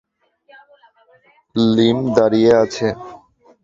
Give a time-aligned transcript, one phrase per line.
[1.55, 2.87] লীম দাঁড়িয়ে আছে।